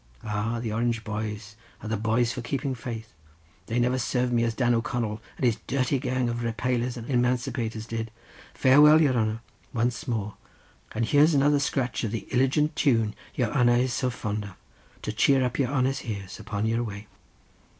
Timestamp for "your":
8.99-9.13, 13.35-13.53, 15.59-15.69, 16.65-16.81